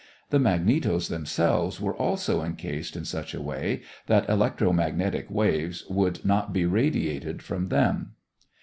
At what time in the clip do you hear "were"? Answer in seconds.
1.79-1.93